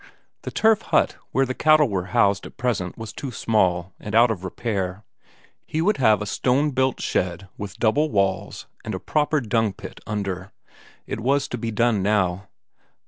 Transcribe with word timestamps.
The 0.41 0.49
turf 0.49 0.81
hut 0.89 1.15
where 1.31 1.45
the 1.45 1.53
cattle 1.53 1.87
were 1.87 2.05
housed 2.05 2.47
at 2.47 2.57
present 2.57 2.97
was 2.97 3.13
too 3.13 3.29
small, 3.31 3.93
and 3.99 4.15
out 4.15 4.31
of 4.31 4.43
repair; 4.43 5.03
he 5.67 5.79
would 5.79 5.97
have 5.97 6.23
a 6.23 6.25
stone 6.25 6.71
built 6.71 6.99
shed 6.99 7.47
with 7.55 7.77
double 7.77 8.09
walls 8.09 8.65
and 8.83 8.95
a 8.95 8.99
proper 8.99 9.39
dung 9.39 9.73
pit 9.73 9.99
under. 10.07 10.53
It 11.05 11.19
was 11.19 11.47
to 11.49 11.57
be 11.59 11.69
done 11.69 12.01
now. 12.01 12.47